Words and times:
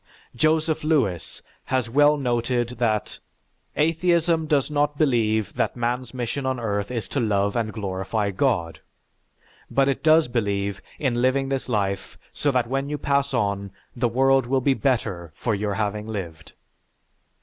Joseph 0.35 0.83
Lewis 0.83 1.43
has 1.65 1.87
well 1.87 2.17
noted 2.17 2.69
that, 2.79 3.19
"Atheism 3.75 4.47
does 4.47 4.71
not 4.71 4.97
believe 4.97 5.53
that 5.53 5.75
man's 5.75 6.11
mission 6.11 6.43
on 6.43 6.59
earth 6.59 6.89
is 6.89 7.07
to 7.09 7.19
love 7.19 7.55
and 7.55 7.71
glorify 7.71 8.31
God, 8.31 8.79
but 9.69 9.87
it 9.87 10.01
does 10.01 10.27
believe 10.27 10.81
in 10.97 11.21
living 11.21 11.49
this 11.49 11.69
life 11.69 12.17
so 12.33 12.49
that 12.49 12.65
when 12.65 12.89
you 12.89 12.97
pass 12.97 13.31
on, 13.31 13.69
the 13.95 14.09
world 14.09 14.47
will 14.47 14.59
be 14.59 14.73
better 14.73 15.33
for 15.35 15.53
your 15.53 15.75
having 15.75 16.07
lived." 16.07 16.53